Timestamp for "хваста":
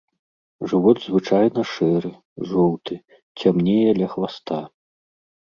4.17-4.59